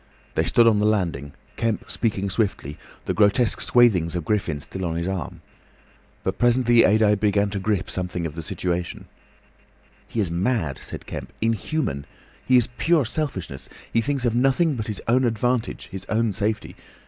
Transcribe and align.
They 0.33 0.45
stood 0.45 0.65
on 0.65 0.79
the 0.79 0.87
landing, 0.87 1.33
Kemp 1.57 1.87
speaking 1.87 2.27
swiftly, 2.31 2.75
the 3.05 3.13
grotesque 3.13 3.61
swathings 3.61 4.15
of 4.15 4.25
Griffin 4.25 4.59
still 4.59 4.83
on 4.83 4.95
his 4.95 5.07
arm. 5.07 5.43
But 6.23 6.39
presently 6.39 6.79
Adye 6.83 7.19
began 7.19 7.51
to 7.51 7.59
grasp 7.59 7.91
something 7.91 8.25
of 8.25 8.33
the 8.33 8.41
situation. 8.41 9.05
"He 10.07 10.19
is 10.19 10.31
mad," 10.31 10.79
said 10.81 11.05
Kemp; 11.05 11.31
"inhuman. 11.39 12.07
He 12.43 12.57
is 12.57 12.69
pure 12.79 13.05
selfishness. 13.05 13.69
He 13.93 14.01
thinks 14.01 14.25
of 14.25 14.33
nothing 14.33 14.73
but 14.73 14.87
his 14.87 15.03
own 15.07 15.23
advantage, 15.23 15.89
his 15.91 16.05
own 16.05 16.33
safety. 16.33 16.75